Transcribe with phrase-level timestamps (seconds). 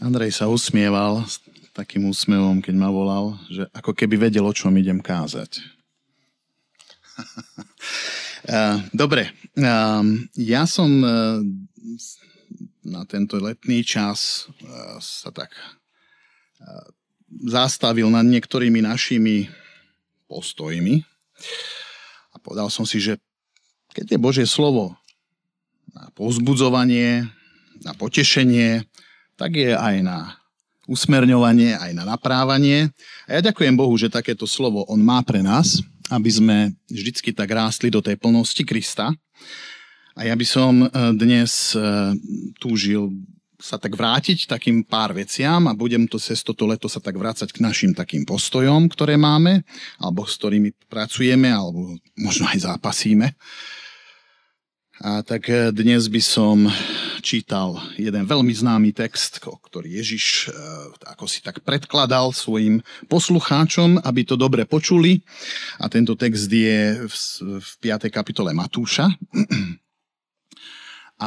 [0.00, 1.40] Andrej sa usmieval s
[1.72, 5.60] takým úsmevom, keď ma volal, že ako keby vedel, o čom idem kázať.
[8.92, 9.32] Dobre,
[10.36, 11.08] ja som e,
[12.84, 15.56] na tento letný čas e, sa tak
[17.46, 19.48] zastavil nad niektorými našimi
[20.30, 21.04] postojmi
[22.32, 23.18] a povedal som si, že
[23.92, 24.96] keď je Božie slovo
[25.92, 27.28] na povzbudzovanie,
[27.84, 28.84] na potešenie,
[29.36, 30.36] tak je aj na
[30.88, 32.90] usmerňovanie, aj na naprávanie.
[33.28, 37.50] A ja ďakujem Bohu, že takéto slovo On má pre nás, aby sme vždycky tak
[37.50, 39.12] rástli do tej plnosti Krista.
[40.16, 41.80] A ja by som e, dnes e,
[42.56, 43.12] túžil
[43.60, 47.52] sa tak vrátiť takým pár veciam a budem to cez toto leto sa tak vrácať
[47.52, 49.64] k našim takým postojom, ktoré máme,
[49.96, 53.32] alebo s ktorými pracujeme, alebo možno aj zápasíme.
[55.04, 56.64] A tak e, dnes by som
[57.26, 60.54] čítal jeden veľmi známy text, ktorý Ježiš e,
[61.10, 65.26] ako si tak predkladal svojim poslucháčom, aby to dobre počuli.
[65.82, 67.16] A tento text je v,
[67.58, 68.14] v 5.
[68.14, 69.10] kapitole Matúša.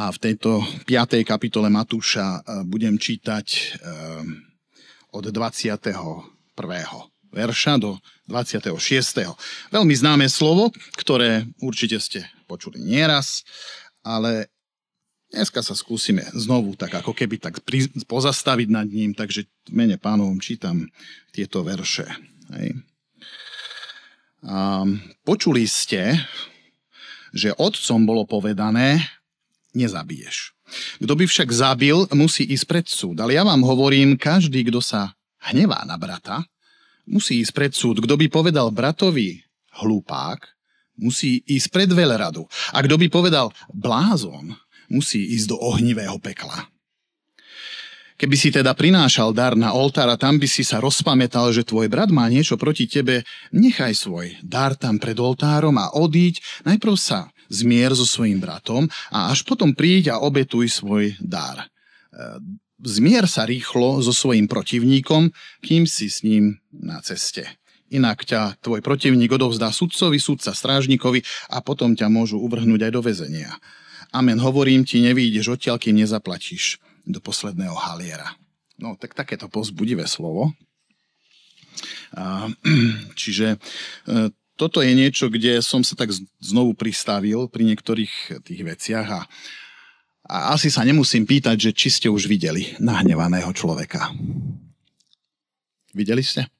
[0.00, 1.20] A v tejto 5.
[1.28, 3.76] kapitole Matúša e, budem čítať
[5.10, 6.56] od 21.
[7.34, 7.98] verša do
[8.30, 8.78] 26.
[9.74, 13.42] Veľmi známe slovo, ktoré určite ste počuli nieraz,
[14.06, 14.48] ale
[15.30, 17.62] dneska sa skúsime znovu tak ako keby tak
[18.06, 20.86] pozastaviť nad ním, takže mene pánovom čítam
[21.30, 22.06] tieto verše.
[22.54, 22.82] Hej.
[24.44, 24.82] A
[25.22, 26.18] počuli ste,
[27.30, 28.98] že otcom bolo povedané,
[29.76, 30.56] nezabiješ.
[31.02, 33.18] Kto by však zabil, musí ísť pred súd.
[33.18, 35.14] Ale ja vám hovorím, každý, kto sa
[35.50, 36.42] hnevá na brata,
[37.06, 38.02] musí ísť pred súd.
[38.02, 39.42] Kto by povedal bratovi
[39.82, 40.46] hlupák,
[40.98, 42.46] musí ísť pred veľradu.
[42.74, 44.54] A kto by povedal blázon,
[44.90, 46.68] musí ísť do ohnivého pekla.
[48.20, 51.88] Keby si teda prinášal dar na oltár a tam by si sa rozpamätal, že tvoj
[51.88, 57.32] brat má niečo proti tebe, nechaj svoj dar tam pred oltárom a odíď, najprv sa
[57.48, 61.64] zmier so svojím bratom a až potom príď a obetuj svoj dar.
[61.64, 61.66] E,
[62.84, 65.32] zmier sa rýchlo so svojím protivníkom,
[65.64, 67.48] kým si s ním na ceste.
[67.88, 73.00] Inak ťa tvoj protivník odovzdá sudcovi, sudca strážnikovi a potom ťa môžu uvrhnúť aj do
[73.00, 73.56] väzenia.
[74.10, 78.34] Amen, hovorím ti, nevídeš odtiaľ, kým nezaplatíš do posledného haliera.
[78.80, 80.50] No, tak takéto pozbudivé slovo.
[83.20, 83.58] Čiže e,
[84.58, 86.10] toto je niečo, kde som sa tak
[86.42, 89.20] znovu pristavil pri niektorých tých veciach a,
[90.26, 94.10] a asi sa nemusím pýtať, že či ste už videli nahnevaného človeka.
[95.94, 96.50] Videli ste?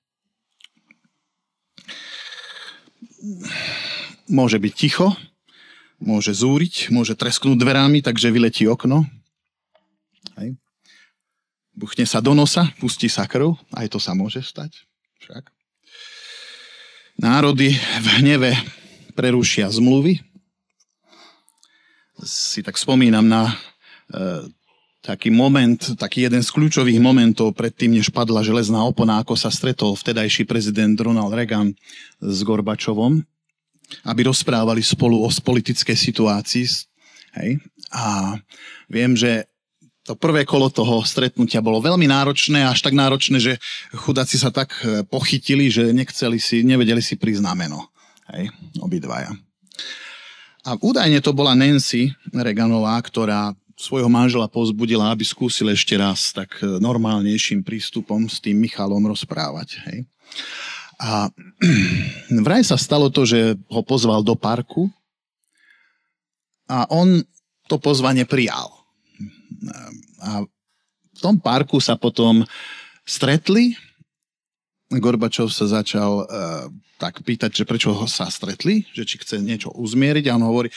[4.30, 5.12] môže byť ticho,
[6.00, 9.04] môže zúriť, môže tresknúť dverami, takže vyletí okno.
[10.40, 10.56] Hej.
[11.76, 14.84] Buchne sa do nosa, pustí sa krv, aj to sa môže stať.
[15.20, 15.52] Však.
[17.20, 18.56] Národy v hneve
[19.12, 20.24] prerušia zmluvy.
[22.24, 23.52] Si tak spomínam na e,
[25.04, 29.96] taký moment, taký jeden z kľúčových momentov predtým, než padla železná opona, ako sa stretol
[29.96, 31.72] vtedajší prezident Ronald Reagan
[32.20, 33.24] s Gorbačovom,
[34.06, 36.66] aby rozprávali spolu o politickej situácii.
[37.40, 37.62] Hej?
[37.90, 38.36] A
[38.90, 39.50] viem, že
[40.04, 43.52] to prvé kolo toho stretnutia bolo veľmi náročné, až tak náročné, že
[43.94, 47.92] chudáci sa tak e, pochytili, že nechceli si, nevedeli si prísť na meno.
[48.32, 48.50] Hej?
[48.80, 49.30] Obidvaja.
[50.66, 56.60] A údajne to bola Nancy Reaganová, ktorá svojho manžela pozbudila, aby skúsil ešte raz tak
[56.60, 59.80] e, normálnejším prístupom s tým Michalom rozprávať.
[59.88, 59.98] Hej.
[61.00, 61.32] A
[62.46, 64.92] vraj sa stalo to, že ho pozval do parku
[66.68, 67.24] a on
[67.66, 68.70] to pozvanie prijal.
[70.20, 70.44] A
[71.16, 72.44] v tom parku sa potom
[73.02, 73.74] stretli.
[74.90, 76.66] Gorbačov sa začal uh,
[76.98, 80.68] tak pýtať, že prečo ho sa stretli, že či chce niečo uzmieriť a on hovorí,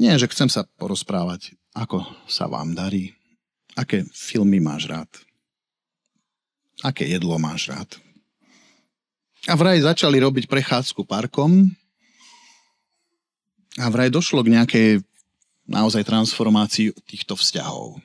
[0.00, 3.14] nie, že chcem sa porozprávať ako sa vám darí?
[3.78, 5.10] Aké filmy máš rád?
[6.82, 7.90] Aké jedlo máš rád?
[9.48, 11.72] A vraj začali robiť prechádzku parkom
[13.80, 14.88] a vraj došlo k nejakej
[15.64, 17.96] naozaj transformácii týchto vzťahov.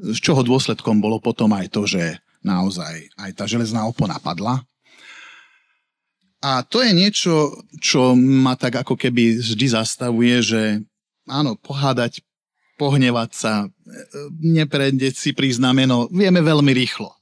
[0.00, 4.64] Z čoho dôsledkom bolo potom aj to, že naozaj aj tá železná opona padla.
[6.40, 7.52] A to je niečo,
[7.84, 10.62] čo ma tak ako keby vždy zastavuje, že
[11.28, 12.24] áno, pohádať
[12.80, 13.52] pohnevať sa,
[14.40, 17.12] neprendeť si príznameno, vieme veľmi rýchlo.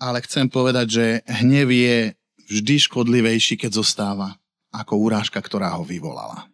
[0.00, 2.16] Ale chcem povedať, že hnev je
[2.52, 4.36] vždy škodlivejší, keď zostáva
[4.68, 6.44] ako urážka, ktorá ho vyvolala.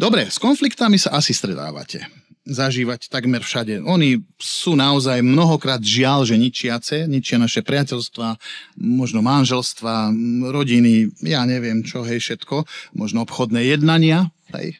[0.00, 2.04] Dobre, s konfliktami sa asi stredávate.
[2.46, 3.82] zažívať takmer všade.
[3.82, 8.38] Oni sú naozaj mnohokrát žiaľ, že ničiace, ničia naše priateľstva,
[8.78, 10.14] možno manželstva,
[10.54, 12.62] rodiny, ja neviem čo, hej, všetko,
[12.94, 14.78] možno obchodné jednania, hej.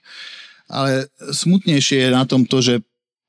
[0.71, 2.75] Ale smutnejšie je na tom to, že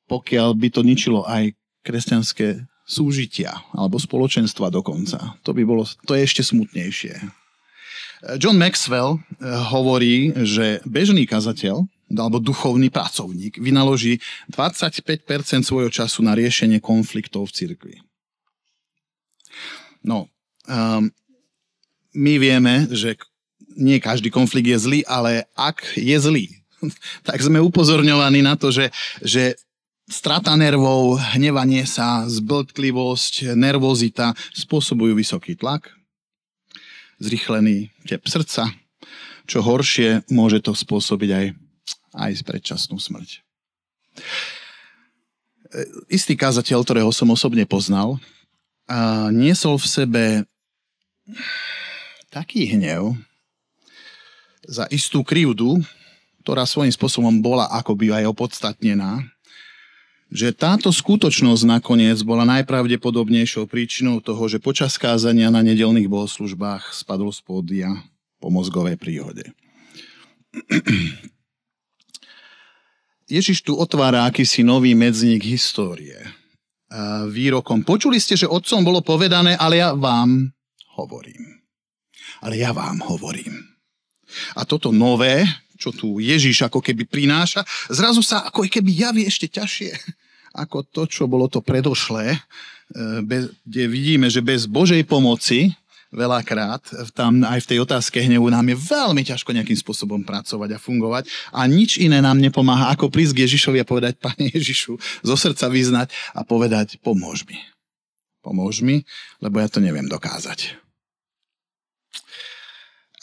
[0.05, 6.23] pokiaľ by to ničilo aj kresťanské súžitia alebo spoločenstva dokonca, to by bolo, to je
[6.23, 7.19] ešte smutnejšie.
[8.41, 14.23] John Maxwell eh, hovorí, že bežný kazateľ alebo duchovný pracovník vynaloží
[14.55, 17.95] 25% svojho času na riešenie konfliktov v cirkvi.
[20.07, 20.31] No,
[20.71, 21.11] um,
[22.15, 23.19] my vieme, že
[23.75, 26.47] nie každý konflikt je zlý, ale ak je zlý,
[27.27, 28.87] tak sme upozorňovaní na to, že,
[29.19, 29.59] že
[30.07, 35.92] strata nervov, hnevanie sa, zbltklivosť, nervozita spôsobujú vysoký tlak,
[37.19, 38.71] zrychlený tep srdca.
[39.48, 41.45] Čo horšie, môže to spôsobiť aj,
[42.15, 43.30] aj predčasnú smrť.
[43.31, 43.39] E,
[46.12, 48.19] istý kázateľ, ktorého som osobne poznal,
[48.88, 50.24] a niesol v sebe
[52.31, 53.19] taký hnev
[54.63, 55.83] za istú krivdu,
[56.44, 59.27] ktorá svojím spôsobom bola akoby aj opodstatnená,
[60.27, 67.31] že táto skutočnosť nakoniec bola najpravdepodobnejšou príčinou toho, že počas kázania na nedelných bohoslužbách spadol
[67.31, 67.89] z pódia
[68.44, 69.47] po mozgovej príhode.
[73.27, 76.15] Ježiš tu otvára akýsi nový medzník histórie.
[77.27, 80.47] Výrokom, počuli ste, že otcom bolo povedané, ale ja vám
[80.95, 81.59] hovorím.
[82.39, 83.59] Ale ja vám hovorím.
[84.56, 85.44] A toto nové,
[85.77, 89.94] čo tu Ježiš ako keby prináša, zrazu sa ako keby javí ešte ťažšie
[90.57, 92.39] ako to, čo bolo to predošlé, e,
[93.62, 95.69] kde vidíme, že bez Božej pomoci
[96.09, 96.81] veľakrát
[97.13, 101.29] tam aj v tej otázke hnevu nám je veľmi ťažko nejakým spôsobom pracovať a fungovať
[101.53, 105.69] a nič iné nám nepomáha, ako prísť k Ježišovi a povedať, Pane Ježišu, zo srdca
[105.69, 107.59] vyznať a povedať, pomôž mi.
[108.41, 109.03] Pomôž mi,
[109.44, 110.86] lebo ja to neviem dokázať.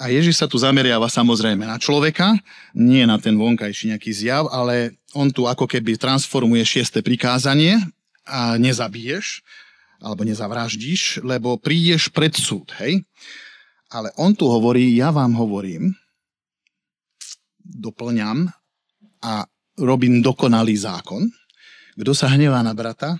[0.02, 2.34] A Ježiš sa tu zameriava samozrejme na človeka,
[2.74, 7.78] nie na ten vonkajší nejaký zjav, ale on tu ako keby transformuje šieste prikázanie
[8.26, 9.46] a nezabiješ,
[10.02, 13.06] alebo nezavraždíš, lebo prídeš pred súd, hej?
[13.94, 15.94] Ale on tu hovorí, ja vám hovorím,
[17.62, 18.50] doplňam
[19.22, 19.46] a
[19.78, 21.22] robím dokonalý zákon.
[21.94, 23.14] Kto sa hnevá na brata,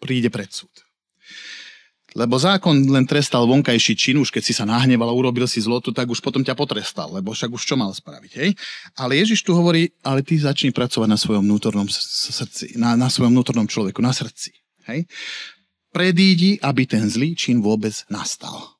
[0.00, 0.83] príde pred súd.
[2.14, 5.90] Lebo zákon len trestal vonkajší čin, už keď si sa nahneval a urobil si zlotu,
[5.90, 8.54] tak už potom ťa potrestal, lebo však už čo mal spraviť, hej?
[8.94, 13.34] Ale Ježiš tu hovorí, ale ty začni pracovať na svojom vnútornom srdci, na, na svojom
[13.34, 14.54] vnútornom človeku, na srdci,
[14.86, 15.10] hej?
[15.90, 18.78] Predídi, aby ten zlý čin vôbec nastal.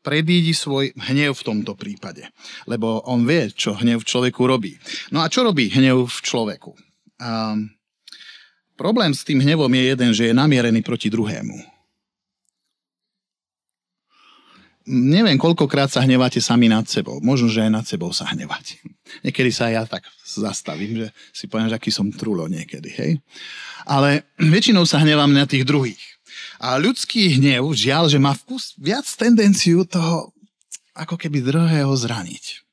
[0.00, 2.24] Predídi svoj hnev v tomto prípade,
[2.64, 4.80] lebo on vie, čo hnev v človeku robí.
[5.12, 6.72] No a čo robí hnev v človeku?
[7.20, 7.68] Um,
[8.80, 11.75] problém s tým hnevom je jeden, že je namierený proti druhému
[14.86, 17.18] neviem, koľkokrát sa hneváte sami nad sebou.
[17.18, 18.80] Možno, že aj nad sebou sa hnevať.
[19.26, 23.12] Niekedy sa ja tak zastavím, že si poviem, že aký som trulo niekedy, hej.
[23.86, 26.00] Ale väčšinou sa hnevám na tých druhých.
[26.56, 30.32] A ľudský hnev, žiaľ, že má vkus, viac tendenciu toho
[30.96, 32.65] ako keby druhého zraniť.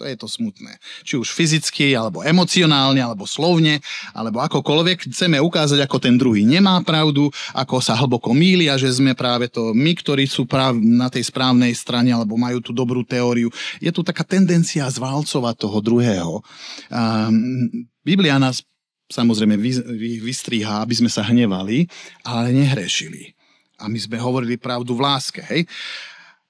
[0.00, 0.80] To je to smutné.
[1.04, 3.84] Či už fyzicky, alebo emocionálne, alebo slovne,
[4.16, 8.88] alebo akokoľvek chceme ukázať, ako ten druhý nemá pravdu, ako sa hlboko míli a že
[8.88, 13.04] sme práve to my, ktorí sú práve na tej správnej strane, alebo majú tú dobrú
[13.04, 13.52] teóriu.
[13.76, 16.40] Je tu taká tendencia zvalcovať toho druhého.
[16.88, 17.68] Um,
[18.00, 18.64] Biblia nás
[19.12, 21.84] samozrejme vy, vy, vystriha, aby sme sa hnevali,
[22.24, 23.36] ale nehrešili.
[23.76, 25.68] A my sme hovorili pravdu v láske, hej?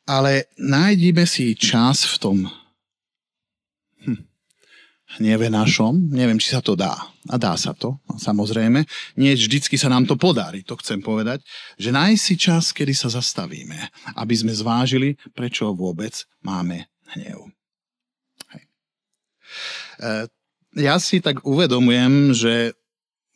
[0.07, 2.39] Ale nájdime si čas v tom
[5.19, 6.13] hneve našom.
[6.13, 6.95] Neviem, či sa to dá.
[7.27, 8.87] A dá sa to, samozrejme.
[9.19, 11.43] Nie vždycky sa nám to podarí, to chcem povedať.
[11.81, 13.77] Že nájsť si čas, kedy sa zastavíme,
[14.15, 16.15] aby sme zvážili, prečo vôbec
[16.45, 16.87] máme
[17.17, 17.51] hnev.
[18.55, 18.63] Hej.
[19.99, 20.11] E,
[20.79, 22.55] ja si tak uvedomujem, že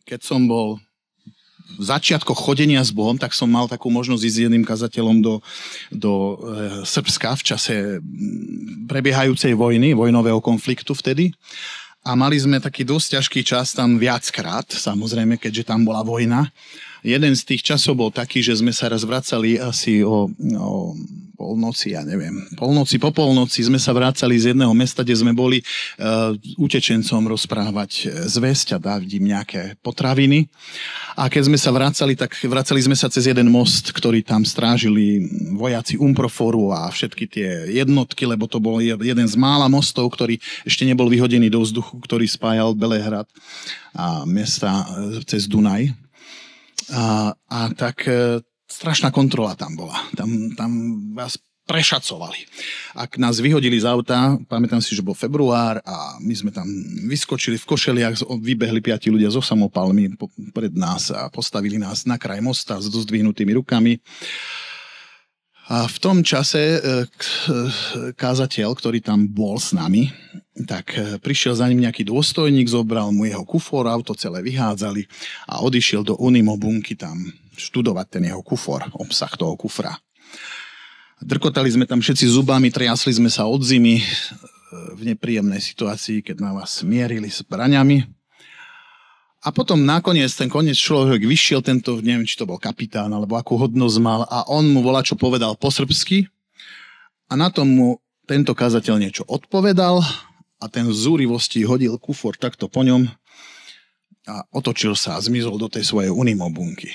[0.07, 0.78] keď som bol
[1.78, 5.35] začiatkoch chodenia s Bohom, tak som mal takú možnosť ísť s jedným kazateľom do,
[5.90, 6.35] do e,
[6.87, 7.75] Srbska v čase
[8.87, 11.35] prebiehajúcej vojny, vojnového konfliktu vtedy.
[12.04, 16.52] A mali sme taký dosť ťažký čas tam viackrát, samozrejme, keďže tam bola vojna.
[17.00, 20.93] Jeden z tých časov bol taký, že sme sa raz vracali asi o, o
[21.45, 25.61] polnoci, ja neviem, polnoci, po polnoci sme sa vracali z jedného mesta, kde sme boli
[25.61, 30.49] uh, utečencom rozprávať zväzť a dať im nejaké potraviny.
[31.21, 35.29] A keď sme sa vracali, tak vracali sme sa cez jeden most, ktorý tam strážili
[35.53, 40.89] vojaci Umproforu a všetky tie jednotky, lebo to bol jeden z mála mostov, ktorý ešte
[40.89, 43.29] nebol vyhodený do vzduchu, ktorý spájal Belehrad
[43.93, 44.85] a mesta e,
[45.29, 45.93] cez Dunaj.
[46.89, 48.09] A, a tak
[48.75, 50.02] strašná kontrola tam bola.
[50.19, 50.71] Tam, tam
[51.14, 52.45] vás prešacovali.
[52.93, 56.69] Ak nás vyhodili z auta, pamätám si, že bol február a my sme tam
[57.09, 60.12] vyskočili v košeliach, vybehli piati ľudia so samopalmi
[60.52, 63.97] pred nás a postavili nás na kraj mosta s dozdvihnutými rukami.
[65.64, 67.00] A v tom čase e, e,
[68.12, 70.12] kázateľ, ktorý tam bol s nami,
[70.69, 75.09] tak e, prišiel za ním nejaký dôstojník, zobral mu jeho kufor, auto celé vyhádzali
[75.49, 79.96] a odišiel do Unimo bunky tam študovať ten jeho kufor, obsah toho kufra.
[81.23, 84.02] Drkotali sme tam všetci zubami, triasli sme sa od zimy
[84.99, 88.02] v nepríjemnej situácii, keď na vás mierili s braňami.
[89.44, 93.61] A potom nakoniec ten koniec človek vyšiel, tento, neviem, či to bol kapitán, alebo akú
[93.61, 96.26] hodnosť mal, a on mu volá, čo povedal po srbsky.
[97.28, 97.88] A na tom mu
[98.25, 100.00] tento kazateľ niečo odpovedal
[100.61, 103.04] a ten v zúrivosti hodil kufor takto po ňom
[104.25, 106.88] a otočil sa a zmizol do tej svojej unimobunky.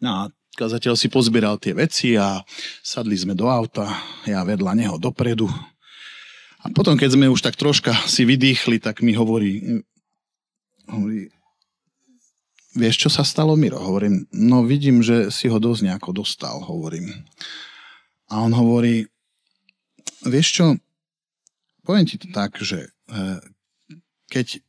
[0.00, 0.20] No a
[0.56, 2.40] kazateľ si pozbieral tie veci a
[2.80, 3.88] sadli sme do auta,
[4.24, 5.48] ja vedľa neho dopredu.
[6.64, 9.84] A potom, keď sme už tak troška si vydýchli, tak mi hovorí,
[10.86, 11.26] Hovorí,
[12.78, 13.82] vieš, čo sa stalo, Miro?
[13.82, 17.10] Hovorím, no vidím, že si ho dosť nejako dostal, hovorím.
[18.30, 19.10] A on hovorí,
[20.22, 20.66] vieš čo,
[21.82, 22.88] poviem ti to tak, že e,
[24.30, 24.62] keď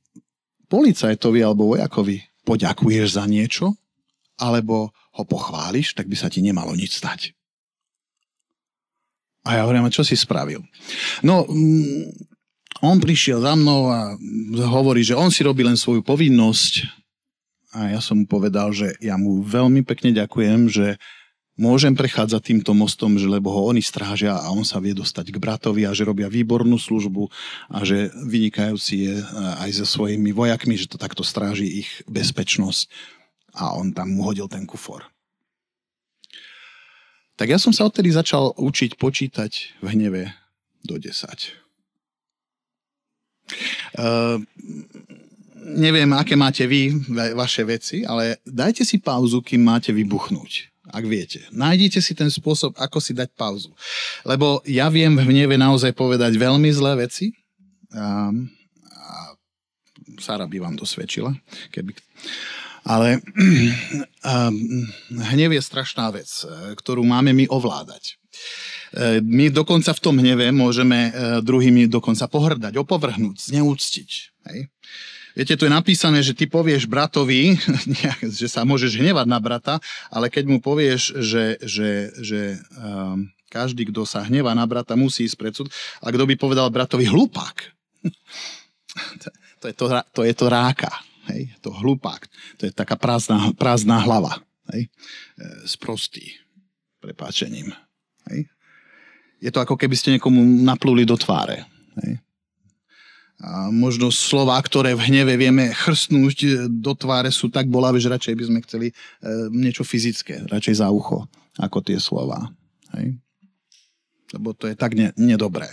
[0.70, 3.78] policajtovi alebo vojakovi poďakuješ za niečo,
[4.38, 7.34] alebo ho pochváliš, tak by sa ti nemalo nič stať.
[9.48, 10.60] A ja hovorím, čo si spravil?
[11.24, 12.12] No, mm,
[12.84, 14.14] on prišiel za mnou a
[14.70, 16.86] hovorí, že on si robí len svoju povinnosť.
[17.74, 20.88] A ja som mu povedal, že ja mu veľmi pekne ďakujem, že
[21.58, 25.42] môžem prechádzať týmto mostom, že lebo ho oni strážia a on sa vie dostať k
[25.42, 27.28] bratovi a že robia výbornú službu
[27.74, 29.16] a že vynikajúci je
[29.66, 33.17] aj so svojimi vojakmi, že to takto stráži ich bezpečnosť.
[33.58, 35.04] A on tam mu hodil ten kufor.
[37.38, 40.34] Tak ja som sa odtedy začal učiť počítať v hneve
[40.82, 41.14] do 10.
[43.98, 44.42] Uh,
[45.78, 46.94] neviem, aké máte vy
[47.38, 51.44] vaše veci, ale dajte si pauzu, kým máte vybuchnúť ak viete.
[51.52, 53.76] Nájdite si ten spôsob, ako si dať pauzu.
[54.24, 57.36] Lebo ja viem v hneve naozaj povedať veľmi zlé veci.
[57.92, 58.32] A,
[58.88, 59.06] a
[60.20, 61.36] Sara by vám dosvedčila.
[61.76, 61.92] Keby...
[62.88, 63.20] Ale
[64.24, 64.48] a,
[65.36, 66.32] hnev je strašná vec,
[66.80, 68.16] ktorú máme my ovládať.
[68.96, 74.10] E, my dokonca v tom hneve môžeme e, druhými dokonca pohrdať, opovrhnúť, zneúctiť.
[74.48, 74.60] Hej?
[75.38, 77.60] Viete, tu je napísané, že ty povieš bratovi,
[78.40, 79.78] že sa môžeš hnevať na brata,
[80.10, 82.42] ale keď mu povieš, že, že, že
[82.80, 85.70] um, každý, kto sa hnevá na brata, musí ísť pred súd,
[86.02, 87.56] a kto by povedal bratovi hlupák,
[89.62, 90.90] to je to, to, je to ráka,
[91.32, 91.52] hej?
[91.62, 92.26] to hlupák,
[92.58, 94.40] to je taká prázdna, prázdna hlava,
[94.74, 94.88] hej?
[94.88, 94.90] E,
[95.68, 96.36] sprostý,
[97.00, 97.72] prepáčením.
[98.28, 98.52] Hej?
[99.42, 101.66] je to ako keby ste niekomu napluli do tváre.
[102.02, 102.22] Hej.
[103.38, 108.34] A možno slova, ktoré v hneve vieme chrstnúť do tváre, sú tak bolavé, že radšej
[108.34, 108.94] by sme chceli e,
[109.54, 111.30] niečo fyzické, radšej za ucho,
[111.62, 112.50] ako tie slova.
[112.98, 113.22] Hej.
[114.34, 115.70] Lebo to je tak ne, nedobré.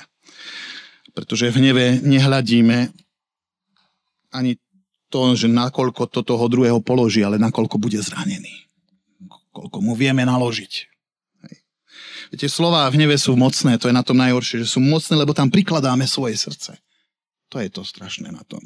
[1.16, 2.92] Pretože v hneve nehľadíme
[4.36, 4.60] ani
[5.14, 8.66] to, že nakoľko to toho druhého položí, ale nakoľko bude zranený.
[9.54, 10.90] Koľko mu vieme naložiť.
[12.34, 15.30] Viete, slova v hneve sú mocné, to je na tom najhoršie, že sú mocné, lebo
[15.30, 16.74] tam prikladáme svoje srdce.
[17.54, 18.58] To je to strašné na tom.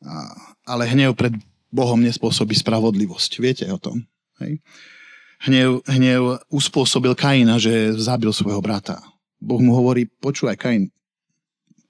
[0.00, 0.32] A,
[0.64, 1.36] ale hnev pred
[1.68, 3.30] Bohom nespôsobí spravodlivosť.
[3.36, 4.08] Viete o tom?
[4.40, 4.64] Hej?
[5.44, 9.04] Hnev, hnev uspôsobil Kaina, že zabil svojho brata.
[9.36, 10.88] Boh mu hovorí, počúvaj Kain,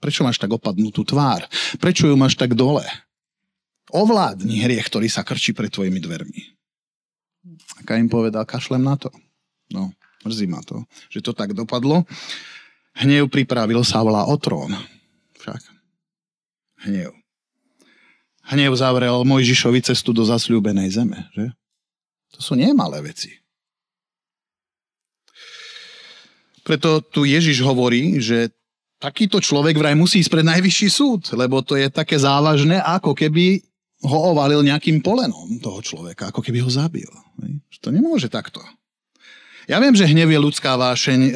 [0.03, 1.47] prečo máš tak opadnutú tvár?
[1.79, 2.83] Prečo ju máš tak dole?
[3.93, 6.41] Ovládni hriech, ktorý sa krčí pred tvojimi dvermi.
[7.77, 9.13] A Kain povedal, kašlem na to.
[9.69, 9.93] No,
[10.25, 12.09] Mrzí ma to, že to tak dopadlo.
[12.97, 14.73] Hnev pripravil Savla o trón.
[15.41, 15.61] Však.
[16.89, 17.13] Hnev.
[18.43, 21.31] Hnev zavrel Mojžišovi cestu do zasľúbenej zeme.
[21.35, 21.47] Že?
[22.37, 23.31] To sú nemalé veci.
[26.63, 28.55] Preto tu Ježiš hovorí, že
[29.03, 33.67] takýto človek vraj musí ísť pred najvyšší súd, lebo to je také závažné, ako keby
[34.03, 37.09] ho ovalil nejakým polenom toho človeka, ako keby ho zabil.
[37.83, 38.63] To nemôže takto.
[39.71, 41.33] Ja viem, že hnev je ľudská vášeň, e,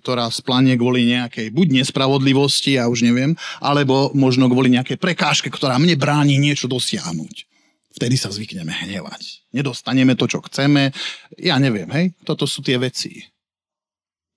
[0.00, 5.80] ktorá splanie kvôli nejakej buď nespravodlivosti, ja už neviem, alebo možno kvôli nejakej prekážke, ktorá
[5.80, 7.48] mne bráni niečo dosiahnuť.
[7.96, 9.48] Vtedy sa zvykneme hnevať.
[9.56, 10.92] Nedostaneme to, čo chceme.
[11.40, 13.24] Ja neviem, hej, toto sú tie veci.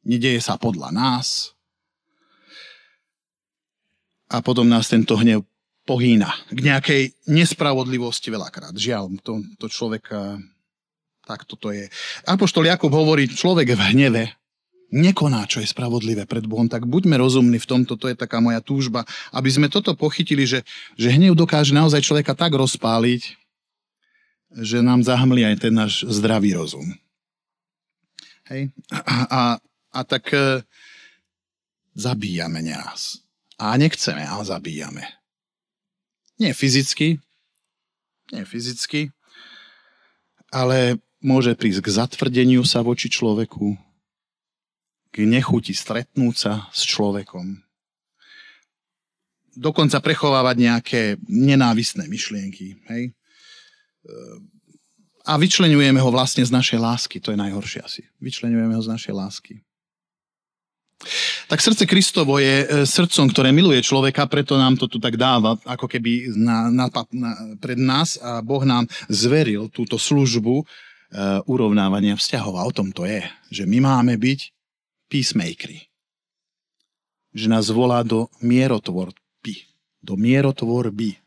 [0.07, 1.51] Nedeje sa podľa nás.
[4.31, 5.43] A potom nás tento hnev
[5.83, 8.75] pohýna k nejakej nespravodlivosti veľakrát.
[8.75, 10.39] Žiaľ, to, to človeka
[11.23, 11.87] tak toto je.
[12.27, 14.23] Apoštol Jakub hovorí, človek v hneve
[14.93, 18.61] nekoná, čo je spravodlivé pred Bohom, tak buďme rozumní v tomto, to je taká moja
[18.61, 20.61] túžba, aby sme toto pochytili, že,
[20.99, 23.39] že hnev dokáže naozaj človeka tak rozpáliť,
[24.53, 26.85] že nám zahmlí aj ten náš zdravý rozum.
[28.53, 28.69] Hej?
[28.93, 29.41] A, a,
[29.89, 30.61] a tak e,
[31.97, 33.23] zabíjame neraz.
[33.57, 35.22] A nechceme, ale zabíjame.
[36.41, 37.21] Nie fyzicky,
[38.33, 39.13] nie fyzicky,
[40.49, 43.77] ale môže prísť k zatvrdeniu sa voči človeku,
[45.13, 47.61] k nechuti stretnúť sa s človekom.
[49.53, 52.81] Dokonca prechovávať nejaké nenávisné myšlienky.
[52.89, 53.13] Hej?
[55.23, 57.21] A vyčlenujeme ho vlastne z našej lásky.
[57.21, 58.01] To je najhoršie asi.
[58.17, 59.61] Vyčlenujeme ho z našej lásky.
[61.51, 65.59] Tak srdce Kristovo je e, srdcom, ktoré miluje človeka, preto nám to tu tak dáva,
[65.67, 70.63] ako keby na, na, na, pred nás a Boh nám zveril túto službu
[71.13, 72.53] uh, urovnávania vzťahov.
[72.57, 74.39] A o tom to je, že my máme byť
[75.11, 75.87] peacemakery.
[77.33, 79.69] Že nás volá do mierotvorby.
[80.01, 81.23] Do mierotvorby.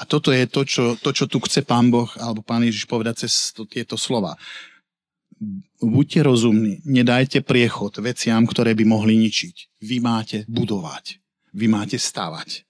[0.00, 3.28] A toto je to čo, to, čo tu chce Pán Boh alebo Pán Ježiš povedať
[3.28, 4.32] cez to, tieto slova.
[5.80, 9.80] Buďte rozumní, nedajte priechod veciam, ktoré by mohli ničiť.
[9.80, 11.16] Vy máte budovať.
[11.56, 12.68] Vy máte stavať.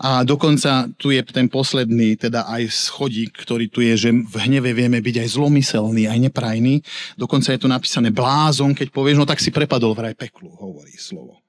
[0.00, 4.72] A dokonca tu je ten posledný, teda aj schodík, ktorý tu je, že v hneve
[4.76, 6.80] vieme byť aj zlomyselný, aj neprajný.
[7.16, 11.40] Dokonca je tu napísané blázon, keď povieš, no tak si prepadol vraj peklu, hovorí slovo.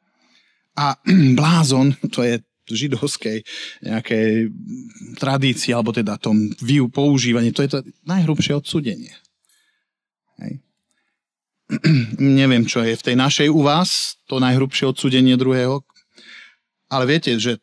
[0.76, 0.96] A
[1.40, 2.40] blázon, to je
[2.70, 3.42] židovskej
[3.82, 4.54] nejakej
[5.18, 6.54] tradícii, alebo teda tom
[6.94, 9.10] používaní, to je to najhrubšie odsudenie.
[10.40, 10.54] Hej.
[12.42, 15.86] Neviem, čo je v tej našej u vás, to najhrubšie odsudenie druhého,
[16.90, 17.62] ale viete, že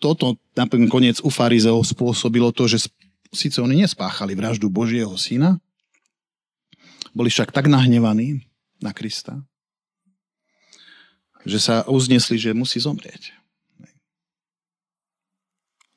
[0.00, 2.88] toto nakoniec u farizeov spôsobilo to, že
[3.34, 5.58] síce oni nespáchali vraždu Božieho syna,
[7.10, 8.46] boli však tak nahnevaní
[8.78, 9.42] na Krista,
[11.42, 13.34] že sa uznesli, že musí zomrieť.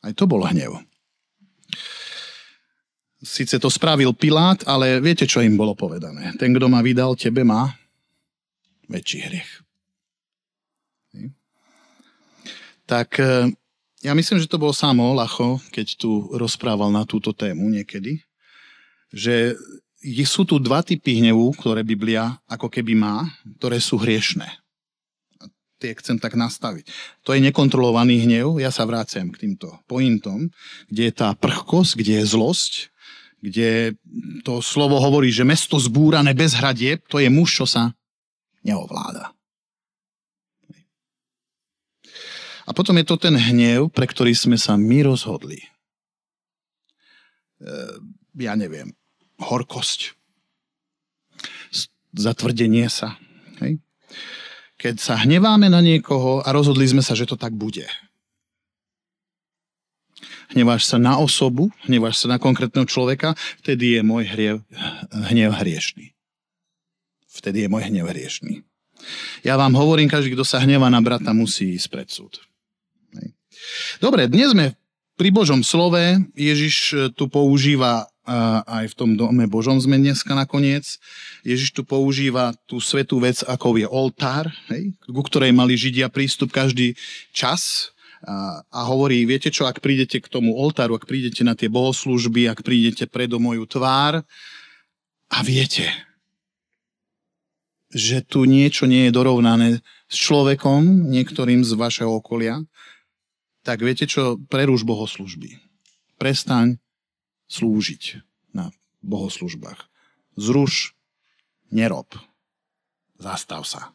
[0.03, 0.83] Aj to bol hnev.
[3.23, 6.35] Sice to spravil Pilát, ale viete, čo im bolo povedané?
[6.35, 7.71] Ten, kto ma vydal, tebe má
[8.91, 9.51] väčší hriech.
[12.83, 13.15] Tak
[14.03, 18.19] ja myslím, že to bol samo Lacho, keď tu rozprával na túto tému niekedy,
[19.07, 19.55] že
[20.27, 23.23] sú tu dva typy hnevu, ktoré Biblia ako keby má,
[23.55, 24.51] ktoré sú hriešné.
[25.39, 25.47] A
[25.79, 26.91] tie chcem tak nastaviť.
[27.23, 30.51] To je nekontrolovaný hnev, ja sa vrácem k týmto pointom,
[30.91, 32.91] kde je tá prchkosť, kde je zlosť,
[33.43, 33.99] kde
[34.47, 37.91] to slovo hovorí, že mesto zbúrané bez hradie, to je muž, čo sa
[38.63, 39.35] neovláda.
[42.63, 45.59] A potom je to ten hnev, pre ktorý sme sa my rozhodli.
[45.59, 45.67] E,
[48.39, 48.95] ja neviem,
[49.43, 50.15] horkosť,
[52.15, 53.19] zatvrdenie sa.
[53.59, 53.83] Hej?
[54.79, 57.83] Keď sa hneváme na niekoho a rozhodli sme sa, že to tak bude.
[60.53, 63.33] Hneváš sa na osobu, hneváš sa na konkrétneho človeka,
[63.65, 64.55] vtedy je môj hnev,
[65.33, 66.13] hnev hriešný.
[67.33, 68.61] Vtedy je môj hnev hriešný.
[69.41, 72.39] Ja vám hovorím, každý, kto sa hnevá na brata, musí ísť pred súd.
[73.97, 74.77] Dobre, dnes sme
[75.17, 76.21] pri Božom slove.
[76.33, 78.09] Ježiš e, tu používa
[78.63, 80.87] aj v tom dome Božom sme dneska nakoniec.
[81.43, 86.55] Ježiš tu používa tú svetú vec, ako je oltár, hej, ku ktorej mali Židia prístup
[86.55, 86.95] každý
[87.35, 87.91] čas.
[88.23, 92.47] A, a hovorí, viete čo, ak prídete k tomu oltáru, ak prídete na tie bohoslužby,
[92.47, 94.23] ak prídete predo moju tvár
[95.27, 95.91] a viete,
[97.91, 102.63] že tu niečo nie je dorovnané s človekom, niektorým z vašeho okolia,
[103.67, 105.59] tak viete čo, preruš bohoslužby.
[106.15, 106.79] Prestaň
[107.51, 108.23] slúžiť
[108.55, 108.71] na
[109.03, 109.83] bohoslužbách.
[110.39, 110.95] Zruš,
[111.75, 112.07] nerob.
[113.19, 113.91] Zastav sa.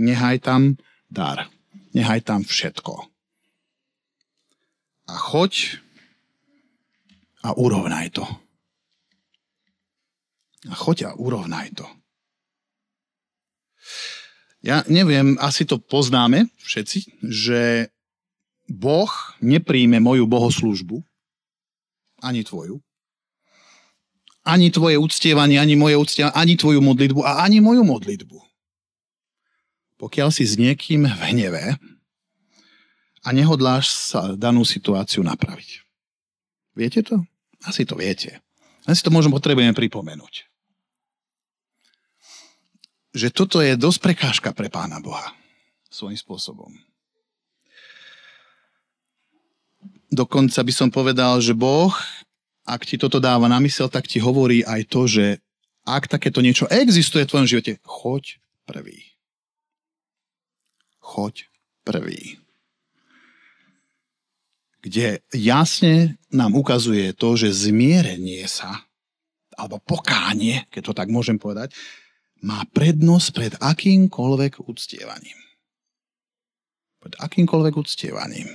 [0.00, 0.80] Nehaj tam
[1.12, 1.48] dar.
[1.90, 3.10] Nehaj tam všetko.
[5.10, 5.82] A choď
[7.42, 8.24] a urovnaj to.
[10.70, 11.86] A choď a urovnaj to.
[14.60, 17.88] Ja neviem, asi to poznáme všetci, že
[18.68, 21.00] Boh nepríjme moju bohoslužbu,
[22.20, 22.78] ani tvoju.
[24.44, 28.49] Ani tvoje uctievanie, ani moje uctievanie, ani tvoju modlitbu a ani moju modlitbu.
[30.00, 31.76] Pokiaľ si s niekým v hneve
[33.20, 35.84] a nehodláš sa danú situáciu napraviť.
[36.72, 37.20] Viete to?
[37.68, 38.40] Asi to viete.
[38.88, 40.48] Len si to možno potrebujeme pripomenúť.
[43.12, 45.36] Že toto je dosť prekážka pre Pána Boha
[45.90, 46.70] svojím spôsobom.
[50.08, 51.92] Dokonca by som povedal, že Boh,
[52.64, 55.42] ak ti toto dáva na mysel, tak ti hovorí aj to, že
[55.84, 59.09] ak takéto niečo existuje v tvojom živote, choď prvý.
[61.10, 61.50] Choď
[61.82, 62.38] prvý.
[64.80, 68.86] Kde jasne nám ukazuje to, že zmierenie sa,
[69.58, 71.74] alebo pokánie, keď to tak môžem povedať,
[72.46, 75.36] má prednosť pred akýmkoľvek uctievaním.
[77.02, 78.48] Pred akýmkoľvek uctievaním.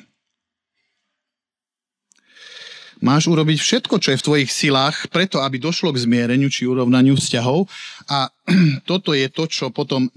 [3.04, 7.20] Máš urobiť všetko, čo je v tvojich silách, preto aby došlo k zmiereniu či urovnaniu
[7.20, 7.68] vzťahov.
[8.08, 8.32] A
[8.90, 10.08] toto je to, čo potom,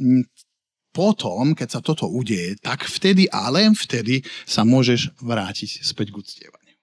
[0.98, 6.18] potom, keď sa toto udeje, tak vtedy a len vtedy sa môžeš vrátiť späť k
[6.18, 6.76] uctievaniu.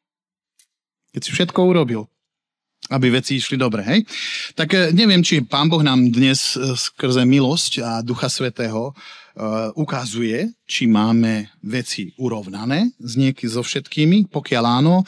[1.12, 2.08] Keď si všetko urobil,
[2.88, 3.99] aby veci išli dobre, hej?
[4.56, 8.95] Tak eh, neviem, či Pán Boh nám dnes eh, skrze milosť a Ducha Svetého
[9.36, 14.32] Eh, ukazuje, či máme veci urovnané s niekým so všetkými.
[14.32, 15.04] Pokiaľ áno,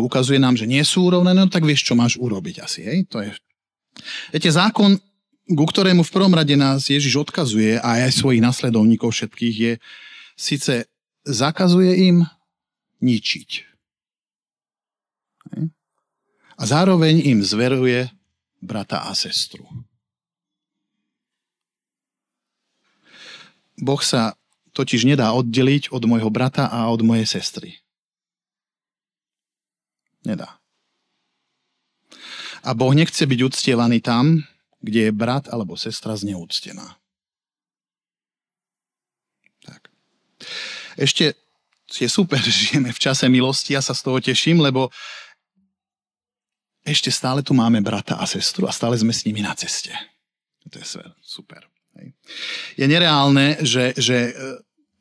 [0.00, 2.80] ukazuje nám, že nie sú urovnané, no tak vieš, čo máš urobiť asi.
[2.88, 3.12] Hej?
[3.12, 3.28] To je...
[4.32, 4.96] Viete, zákon,
[5.48, 9.72] ku ktorému v prvom rade nás Ježiš odkazuje a aj svojich nasledovníkov všetkých je,
[10.36, 10.84] síce
[11.24, 12.28] zakazuje im
[13.00, 13.50] ničiť.
[16.58, 18.12] A zároveň im zveruje
[18.60, 19.64] brata a sestru.
[23.78, 24.34] Boh sa
[24.74, 27.78] totiž nedá oddeliť od môjho brata a od mojej sestry.
[30.26, 30.58] Nedá.
[32.66, 34.42] A Boh nechce byť uctievaný tam,
[34.80, 36.98] kde je brat alebo sestra zneúctená.
[39.66, 39.90] Tak.
[40.98, 41.34] Ešte
[41.96, 44.92] je super, žijeme v čase milosti, ja sa z toho teším, lebo
[46.88, 49.92] ešte stále tu máme brata a sestru a stále sme s nimi na ceste.
[50.68, 50.86] To je
[51.20, 51.64] super.
[52.76, 54.32] Je nereálne, že, že e,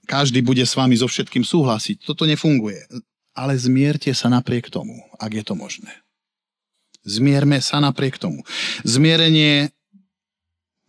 [0.07, 2.07] každý bude s vami so všetkým súhlasiť.
[2.07, 2.87] Toto nefunguje.
[3.37, 5.93] Ale zmierte sa napriek tomu, ak je to možné.
[7.07, 8.43] Zmierme sa napriek tomu.
[8.83, 9.71] Zmierenie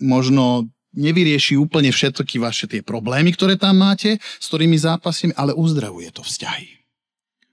[0.03, 0.67] možno
[0.99, 6.27] nevyrieši úplne všetky vaše tie problémy, ktoré tam máte, s ktorými zápasím, ale uzdravuje to
[6.27, 6.83] vzťahy.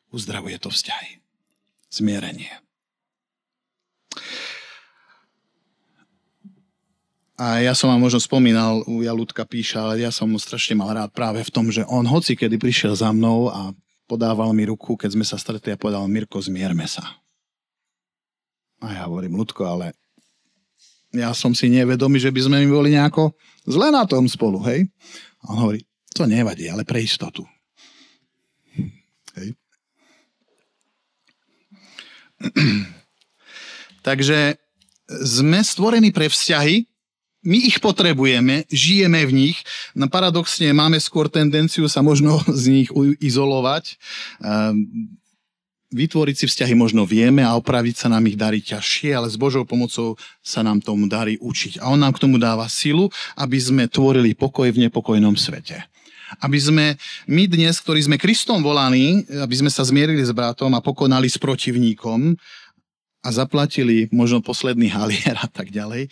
[0.09, 1.21] Uzdravuje to vzťahy.
[1.93, 2.49] Zmierenie.
[7.35, 10.95] A ja som vám možno spomínal, u Jalúdka píša, ale ja som mu strašne mal
[10.95, 13.75] rád práve v tom, že on hoci kedy prišiel za mnou a
[14.07, 17.24] podával mi ruku, keď sme sa stretli a povedal, Mirko, zmierme sa.
[18.85, 19.97] A ja hovorím, Ľudko, ale
[21.09, 23.33] ja som si nevedomý, že by sme mi boli nejako
[23.65, 24.85] zle na tom spolu, hej?
[25.41, 25.81] A on hovorí,
[26.13, 27.41] to nevadí, ale pre istotu.
[29.41, 29.57] Hej.
[34.07, 34.61] Takže
[35.09, 36.85] sme stvorení pre vzťahy,
[37.45, 39.57] my ich potrebujeme, žijeme v nich,
[39.93, 42.89] no paradoxne máme skôr tendenciu sa možno z nich
[43.21, 43.97] izolovať.
[45.95, 49.63] Vytvoriť si vzťahy možno vieme a opraviť sa nám ich darí ťažšie, ale s Božou
[49.63, 51.79] pomocou sa nám tomu darí učiť.
[51.79, 53.07] A On nám k tomu dáva silu,
[53.39, 55.87] aby sme tvorili pokoj v nepokojnom svete.
[56.43, 56.85] Aby sme
[57.31, 61.39] my dnes, ktorí sme Kristom volaní, aby sme sa zmierili s bratom a pokonali s
[61.39, 62.35] protivníkom
[63.23, 66.11] a zaplatili možno posledný halier a tak ďalej,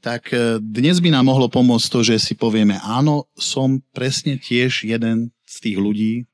[0.00, 4.88] tak e, dnes by nám mohlo pomôcť to, že si povieme, áno, som presne tiež
[4.88, 6.26] jeden z tých ľudí,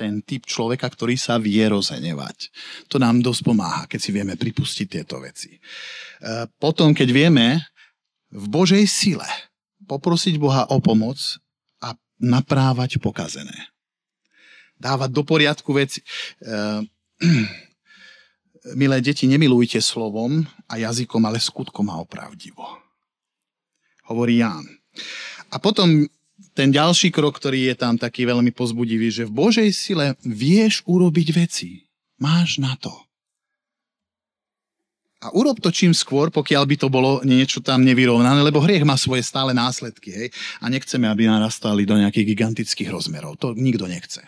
[0.00, 2.48] ten typ človeka, ktorý sa vie rozenevať.
[2.88, 5.52] To nám dosť pomáha, keď si vieme pripustiť tieto veci.
[5.52, 5.60] E,
[6.56, 7.60] potom, keď vieme
[8.32, 9.28] v Božej sile
[9.84, 11.20] poprosiť Boha o pomoc
[11.84, 13.68] a naprávať pokazené.
[14.80, 16.00] Dávať do poriadku veci.
[16.00, 16.04] E,
[18.80, 22.90] milé deti, nemilujte slovom a jazykom, ale skutkom a opravdivo
[24.10, 24.66] hovorí Ján.
[25.54, 26.02] A potom
[26.60, 31.28] ten ďalší krok, ktorý je tam taký veľmi pozbudivý, že v Božej sile vieš urobiť
[31.32, 31.88] veci.
[32.20, 32.92] Máš na to.
[35.24, 39.00] A urob to čím skôr, pokiaľ by to bolo niečo tam nevyrovnané, lebo hriech má
[39.00, 40.12] svoje stále následky.
[40.12, 40.28] Hej?
[40.60, 43.40] A nechceme, aby narastali do nejakých gigantických rozmerov.
[43.40, 44.20] To nikto nechce.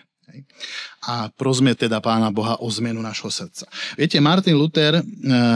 [1.05, 3.66] A prosme teda Pána Boha o zmenu našho srdca.
[3.99, 5.03] Viete, Martin Luther eh,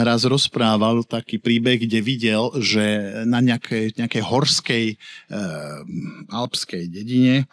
[0.04, 2.84] raz rozprával taký príbeh, kde videl, že
[3.24, 4.96] na nejakej, nejakej horskej e,
[6.30, 7.44] alpskej dedine e,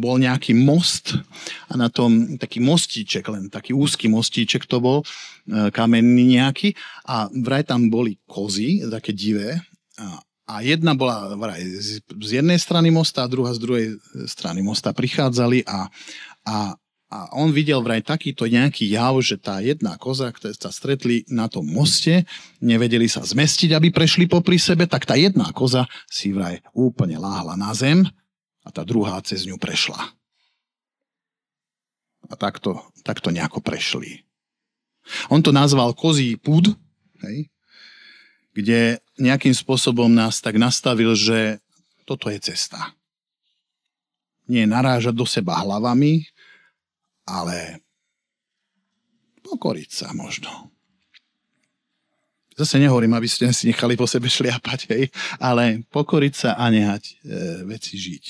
[0.00, 1.16] bol nejaký most
[1.68, 5.04] a na tom taký mostíček, len taký úzky mostíček to bol,
[5.48, 6.76] kamenný nejaký
[7.08, 9.60] a vraj tam boli kozy, také divé
[9.96, 13.86] a, a jedna bola vraj z, z jednej strany mosta a druhá z druhej
[14.24, 15.92] strany mosta prichádzali a,
[16.48, 21.24] a a on videl vraj takýto nejaký jav, že tá jedna koza, ktoré sa stretli
[21.32, 22.28] na tom moste,
[22.60, 27.56] nevedeli sa zmestiť, aby prešli popri sebe, tak tá jedna koza si vraj úplne láhla
[27.56, 28.04] na zem
[28.60, 29.96] a tá druhá cez ňu prešla.
[32.28, 34.28] A takto, takto nejako prešli.
[35.32, 36.76] On to nazval kozí púd,
[37.24, 37.48] hej,
[38.52, 41.56] kde nejakým spôsobom nás tak nastavil, že
[42.04, 42.92] toto je cesta.
[44.44, 46.28] Nie narážať do seba hlavami,
[47.28, 47.84] ale
[49.44, 50.72] pokoriť sa možno.
[52.58, 55.04] Zase nehovorím, aby ste si nechali po sebe šliapať, hej,
[55.38, 57.12] ale pokoriť sa a nehať e,
[57.70, 58.24] veci žiť.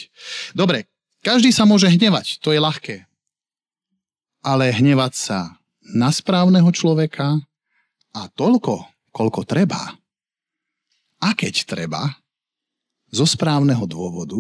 [0.53, 0.85] Dobre,
[1.25, 3.09] každý sa môže hnevať, to je ľahké.
[4.45, 7.41] Ale hnevať sa na správneho človeka
[8.13, 8.85] a toľko,
[9.17, 9.97] koľko treba.
[11.25, 12.05] A keď treba,
[13.09, 14.37] zo správneho dôvodu,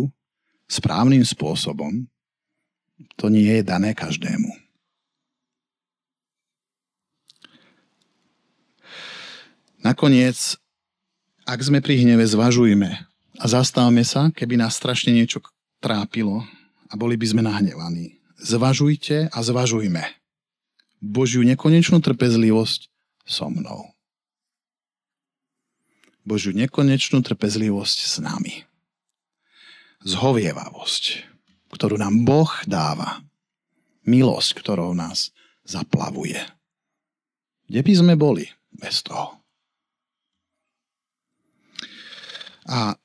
[0.69, 2.05] správnym spôsobom,
[3.19, 4.51] to nie je dané každému.
[9.79, 10.59] Nakoniec,
[11.47, 12.91] ak sme pri hneve, zvažujme
[13.39, 15.39] a zastavme sa, keby nás strašne niečo
[15.79, 16.43] trápilo
[16.91, 18.19] a boli by sme nahnevaní.
[18.43, 20.03] Zvažujte a zvažujme.
[20.99, 22.91] Božiu nekonečnú trpezlivosť
[23.23, 23.95] so mnou.
[26.27, 28.67] Božiu nekonečnú trpezlivosť s nami.
[30.03, 31.38] Zhovievavosť
[31.73, 33.21] ktorú nám Boh dáva.
[34.09, 35.33] Milosť, ktorou nás
[35.69, 36.41] zaplavuje.
[37.69, 39.37] Kde by sme boli bez toho?
[42.69, 42.97] A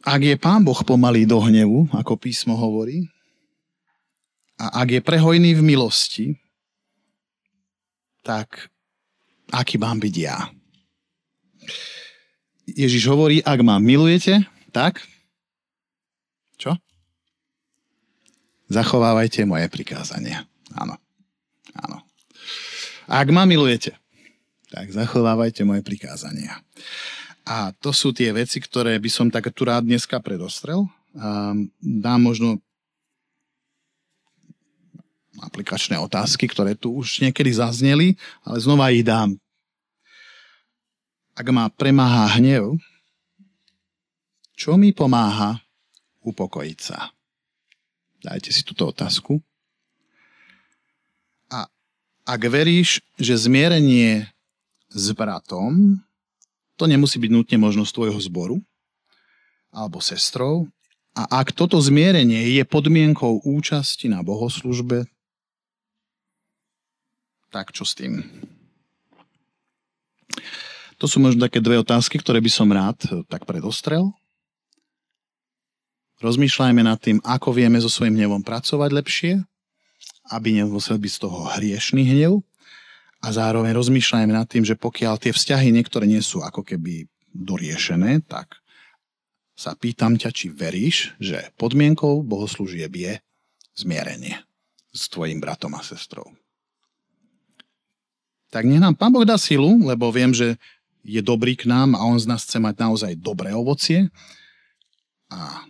[0.00, 3.06] ak je Pán Boh pomalý do hnevu, ako písmo hovorí,
[4.60, 6.26] a ak je prehojný v milosti,
[8.20, 8.68] tak
[9.48, 10.52] aký mám byť ja?
[12.68, 15.02] Ježiš hovorí, ak ma milujete, tak?
[16.60, 16.76] Čo?
[18.70, 20.46] Zachovávajte moje prikázania.
[20.72, 20.94] Áno.
[21.74, 21.98] Áno.
[23.10, 23.98] Ak ma milujete,
[24.70, 26.62] tak zachovávajte moje prikázania.
[27.42, 30.86] A to sú tie veci, ktoré by som tak tu rád dneska predostrel.
[31.82, 32.62] Dám možno
[35.42, 38.14] aplikačné otázky, ktoré tu už niekedy zazneli,
[38.46, 39.34] ale znova ich dám.
[41.34, 42.78] Ak ma premáha hnev,
[44.54, 45.58] čo mi pomáha
[46.22, 47.10] upokojiť sa?
[48.20, 49.40] Dajte si túto otázku.
[51.48, 51.66] A
[52.28, 54.28] ak veríš, že zmierenie
[54.92, 55.98] s bratom,
[56.76, 58.56] to nemusí byť nutne možnosť tvojho zboru
[59.70, 60.66] alebo sestrou,
[61.10, 65.10] a ak toto zmierenie je podmienkou účasti na bohoslužbe,
[67.50, 68.22] tak čo s tým?
[71.02, 74.14] To sú možno také dve otázky, ktoré by som rád tak predostrel.
[76.20, 79.32] Rozmýšľajme nad tým, ako vieme so svojím hnevom pracovať lepšie,
[80.28, 82.44] aby nemusel byť z toho hriešný hnev.
[83.20, 88.24] A zároveň rozmýšľajme nad tým, že pokiaľ tie vzťahy niektoré nie sú ako keby doriešené,
[88.24, 88.60] tak
[89.56, 93.12] sa pýtam ťa, či veríš, že podmienkou bohoslúžieb je
[93.76, 94.40] zmierenie
[94.92, 96.32] s tvojim bratom a sestrou.
[98.48, 100.56] Tak nech nám Pán Boh dá silu, lebo viem, že
[101.04, 104.08] je dobrý k nám a On z nás chce mať naozaj dobré ovocie.
[105.30, 105.64] A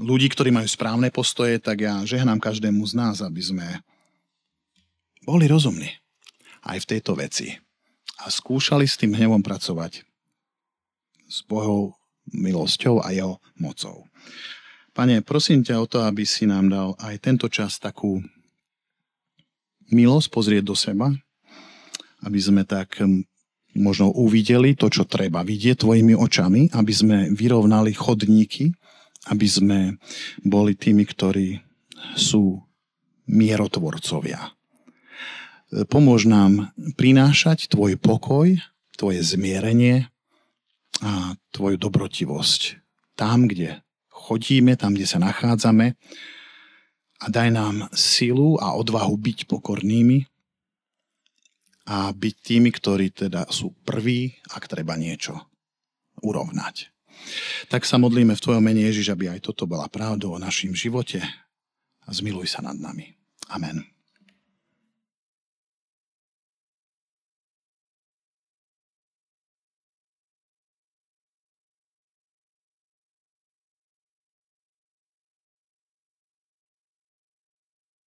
[0.00, 3.66] ľudí, ktorí majú správne postoje, tak ja žehnám každému z nás, aby sme
[5.26, 5.90] boli rozumní
[6.64, 7.58] aj v tejto veci
[8.22, 10.06] a skúšali s tým hnevom pracovať
[11.26, 11.96] s Bohou
[12.30, 14.06] milosťou a jeho mocou.
[14.92, 18.20] Pane, prosím ťa o to, aby si nám dal aj tento čas takú
[19.88, 21.08] milosť pozrieť do seba,
[22.22, 23.24] aby sme tak hm,
[23.76, 28.76] možno uvideli to, čo treba vidieť tvojimi očami, aby sme vyrovnali chodníky,
[29.30, 29.78] aby sme
[30.42, 31.62] boli tými, ktorí
[32.18, 32.58] sú
[33.30, 34.50] mierotvorcovia.
[35.88, 38.60] Pomôž nám prinášať tvoj pokoj,
[38.98, 40.12] tvoje zmierenie
[41.00, 42.82] a tvoju dobrotivosť
[43.16, 43.80] tam, kde
[44.12, 45.96] chodíme, tam, kde sa nachádzame
[47.22, 50.28] a daj nám silu a odvahu byť pokornými
[51.88, 55.50] a byť tými, ktorí teda sú prví, ak treba niečo
[56.22, 56.91] urovnať.
[57.68, 61.22] Tak sa modlíme v Tvojom mene Ježiš, aby aj toto bola pravdou o našim živote
[62.02, 63.14] a zmiluj sa nad nami.
[63.52, 63.91] Amen.